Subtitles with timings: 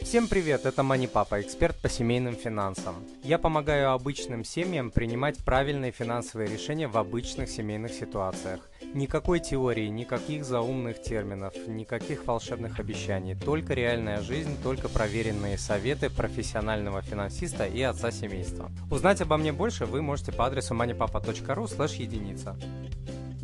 [0.00, 3.04] Всем привет, это Мани Папа, эксперт по семейным финансам.
[3.24, 8.70] Я помогаю обычным семьям принимать правильные финансовые решения в обычных семейных ситуациях.
[8.94, 17.02] Никакой теории, никаких заумных терминов, никаких волшебных обещаний, только реальная жизнь, только проверенные советы профессионального
[17.02, 18.70] финансиста и отца семейства.
[18.90, 22.56] Узнать обо мне больше вы можете по адресу moneypapa.ru слэш единица.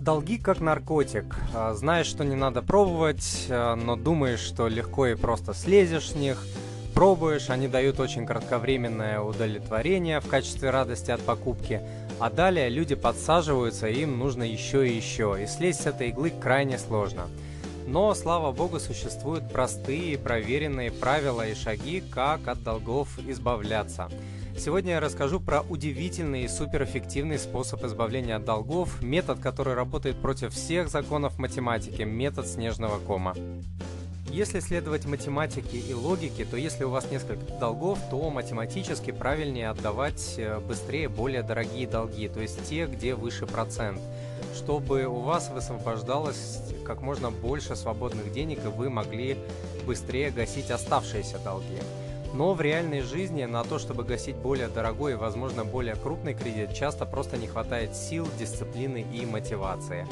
[0.05, 1.25] Долги как наркотик.
[1.55, 6.15] А, знаешь, что не надо пробовать, а, но думаешь, что легко и просто слезешь с
[6.15, 6.46] них.
[6.92, 11.80] Пробуешь, они дают очень кратковременное удовлетворение в качестве радости от покупки,
[12.20, 16.30] а далее люди подсаживаются, и им нужно еще и еще, и слезть с этой иглы
[16.38, 17.29] крайне сложно.
[17.87, 24.10] Но, слава богу, существуют простые, проверенные правила и шаги, как от долгов избавляться–
[24.57, 30.55] Сегодня я расскажу про удивительный и суперэффективный способ избавления от долгов, метод, который работает против
[30.55, 33.35] всех законов математики, метод снежного кома.
[34.30, 40.35] Если следовать математике и логике, то если у вас несколько долгов, то математически правильнее отдавать
[40.38, 44.01] э, быстрее более дорогие долги, то есть те, где выше процент,
[44.57, 49.37] чтобы у вас высвобождалось как можно больше свободных денег и вы могли
[49.87, 51.79] быстрее гасить оставшиеся долги.
[52.35, 56.74] Но в реальной жизни на то, чтобы гасить более дорогой и, возможно, более крупный кредит,
[56.74, 60.04] часто просто не хватает сил, дисциплины и мотивации.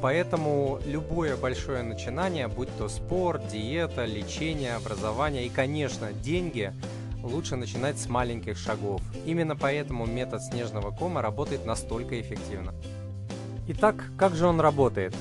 [0.00, 6.72] Поэтому любое большое начинание, будь то спорт, диета, лечение, образование и, конечно, деньги,
[7.22, 9.02] лучше начинать с маленьких шагов.
[9.26, 12.72] Именно поэтому метод снежного кома работает настолько эффективно.
[13.66, 15.14] Итак, как же он работает?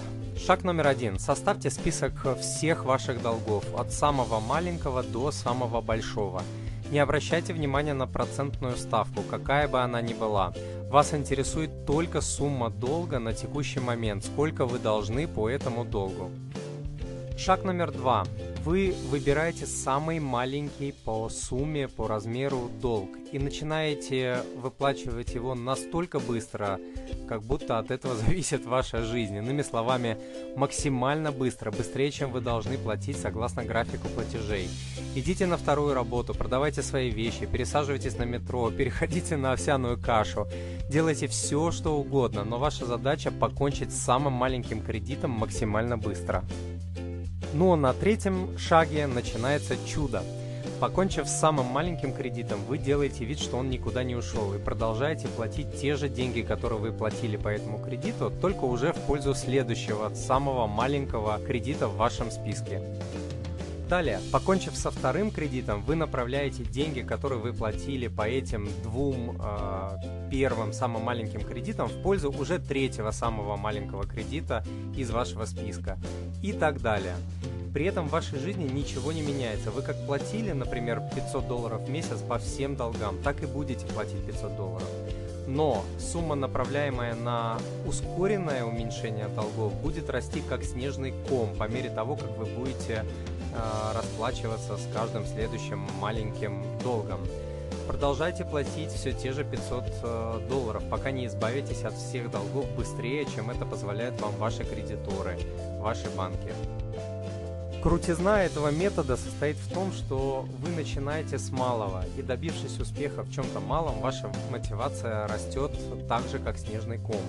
[0.45, 1.19] Шаг номер один.
[1.19, 6.41] Составьте список всех ваших долгов, от самого маленького до самого большого.
[6.91, 10.53] Не обращайте внимания на процентную ставку, какая бы она ни была.
[10.89, 16.31] Вас интересует только сумма долга на текущий момент, сколько вы должны по этому долгу.
[17.37, 18.25] Шаг номер два.
[18.67, 26.77] Вы выбираете самый маленький по сумме, по размеру долг и начинаете выплачивать его настолько быстро,
[27.29, 29.37] как будто от этого зависит ваша жизнь.
[29.37, 30.17] Иными словами,
[30.57, 34.67] максимально быстро, быстрее, чем вы должны платить согласно графику платежей.
[35.15, 40.45] Идите на вторую работу, продавайте свои вещи, пересаживайтесь на метро, переходите на овсяную кашу.
[40.89, 46.43] Делайте все, что угодно, но ваша задача покончить с самым маленьким кредитом максимально быстро.
[47.53, 50.23] Но на третьем шаге начинается чудо.
[50.79, 55.27] Покончив с самым маленьким кредитом, вы делаете вид, что он никуда не ушел и продолжаете
[55.27, 60.13] платить те же деньги, которые вы платили по этому кредиту, только уже в пользу следующего,
[60.13, 62.81] самого маленького кредита в вашем списке.
[63.89, 69.97] Далее, покончив со вторым кредитом, вы направляете деньги, которые вы платили по этим двум э,
[70.29, 74.63] первым самым маленьким кредитам в пользу уже третьего самого маленького кредита
[74.95, 75.97] из вашего списка
[76.41, 77.15] и так далее.
[77.73, 79.71] При этом в вашей жизни ничего не меняется.
[79.71, 84.25] Вы как платили, например, 500 долларов в месяц по всем долгам, так и будете платить
[84.25, 84.89] 500 долларов.
[85.47, 92.15] Но сумма, направляемая на ускоренное уменьшение долгов, будет расти как снежный ком по мере того,
[92.15, 93.05] как вы будете
[93.57, 97.19] Э, расплачиваться с каждым следующим маленьким долгом.
[97.87, 103.25] Продолжайте платить все те же 500 э, долларов, пока не избавитесь от всех долгов быстрее,
[103.33, 105.37] чем это позволяют вам ваши кредиторы,
[105.79, 106.53] ваши банки.
[107.81, 113.31] Крутизна этого метода состоит в том, что вы начинаете с малого, и добившись успеха в
[113.31, 115.71] чем-то малом, ваша мотивация растет
[116.09, 117.21] так же, как снежный ком.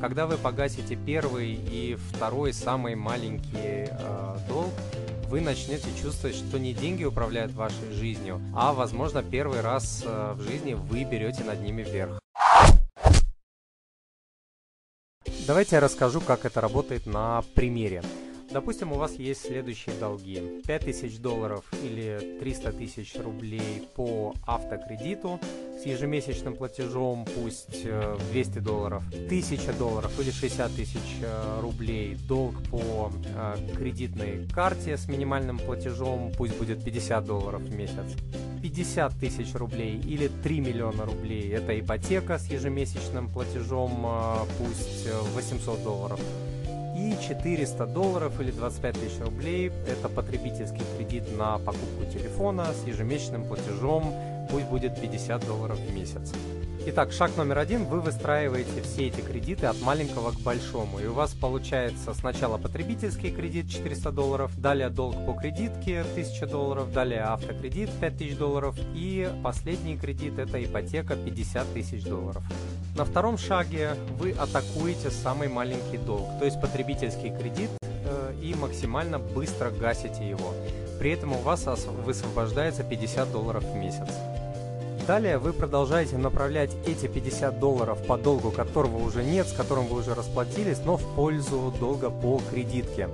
[0.00, 4.72] Когда вы погасите первый и второй самый маленький э, долг,
[5.34, 10.42] вы начнете чувствовать, что не деньги управляют вашей жизнью, а, возможно, первый раз э, в
[10.42, 12.20] жизни вы берете над ними вверх.
[15.44, 18.04] Давайте я расскажу, как это работает на примере.
[18.52, 20.62] Допустим, у вас есть следующие долги.
[20.68, 25.40] 5000 долларов или 300 тысяч рублей по автокредиту
[25.86, 27.84] ежемесячным платежом, пусть
[28.32, 32.16] 200 э, долларов, 1000 долларов или 60 тысяч э, рублей.
[32.28, 38.16] Долг по э, кредитной карте с минимальным платежом, пусть будет 50 долларов в месяц.
[38.62, 44.06] 50 тысяч рублей или 3 миллиона рублей– это ипотека с ежемесячным платежом,
[44.58, 46.20] пусть 800 долларов.
[46.96, 53.44] И 400 долларов или 25 тысяч рублей– это потребительский кредит на покупку телефона с ежемесячным
[53.44, 54.14] платежом,
[54.54, 56.32] пусть будет 50 долларов в месяц.
[56.86, 57.86] Итак, шаг номер один.
[57.86, 61.00] Вы выстраиваете все эти кредиты от маленького к большому.
[61.00, 66.92] И у вас получается сначала потребительский кредит 400 долларов, далее долг по кредитке 1000 долларов,
[66.92, 72.44] далее автокредит 5000 долларов и последний кредит это ипотека 50 тысяч долларов.
[72.96, 77.70] На втором шаге вы атакуете самый маленький долг, то есть потребительский кредит
[78.40, 80.54] и максимально быстро гасите его.
[81.00, 81.66] При этом у вас
[82.04, 84.08] высвобождается 50 долларов в месяц.
[85.06, 90.00] Далее вы продолжаете направлять эти 50 долларов по долгу, которого уже нет, с которым вы
[90.00, 93.10] уже расплатились, но в пользу долга по кредитке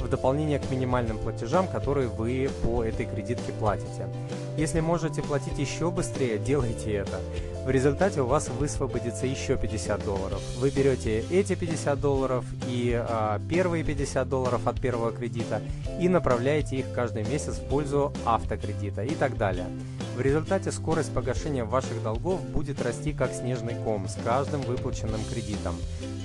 [0.00, 4.08] в дополнение к минимальным платежам, которые вы по этой кредитке платите.
[4.56, 7.20] Если можете платить еще быстрее, делайте это.
[7.64, 10.40] В результате у вас высвободится еще 50 долларов.
[10.58, 15.60] Вы берете эти 50 долларов и а, первые 50 долларов от первого кредита
[16.00, 19.66] и направляете их каждый месяц в пользу автокредита и так далее.
[20.14, 25.74] В результате скорость погашения ваших долгов будет расти как снежный ком с каждым выплаченным кредитом.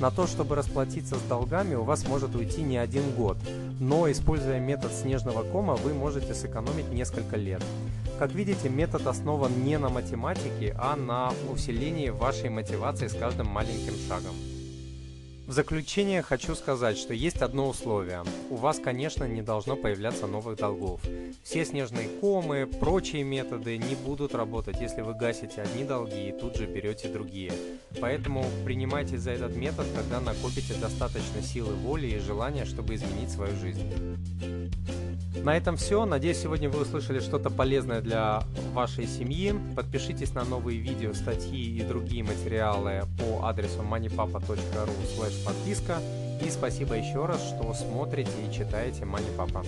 [0.01, 3.37] На то, чтобы расплатиться с долгами, у вас может уйти не один год,
[3.79, 7.63] но используя метод снежного кома, вы можете сэкономить несколько лет.
[8.19, 13.93] Как видите, метод основан не на математике, а на усилении вашей мотивации с каждым маленьким
[14.09, 14.35] шагом.
[15.47, 18.25] В заключение хочу сказать, что есть одно условие.
[18.49, 20.99] У вас, конечно, не должно появляться новых долгов.
[21.41, 26.57] Все снежные комы, прочие методы не будут работать, если вы гасите одни долги и тут
[26.57, 27.53] же берете другие.
[28.01, 33.55] Поэтому принимайте за этот метод, когда накопите достаточно силы воли и желания, чтобы изменить свою
[33.55, 33.89] жизнь.
[35.43, 36.05] На этом все.
[36.05, 38.43] Надеюсь, сегодня вы услышали что-то полезное для
[38.73, 39.55] вашей семьи.
[39.75, 46.01] Подпишитесь на новые видео, статьи и другие материалы по адресу moneypapa.ru подписка.
[46.45, 49.65] И спасибо еще раз, что смотрите и читаете Money Papa.